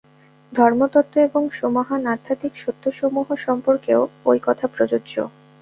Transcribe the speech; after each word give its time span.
ধর্মতত্ত্ব 0.51 1.15
এবং 1.19 1.43
সুমহান 1.49 2.01
আধ্যাত্মিক 2.05 2.53
সত্যসমূহ 2.55 3.27
সম্পর্কেও 3.45 4.01
ঐ-কথা 4.25 4.65
প্রযোজ্য। 4.67 5.13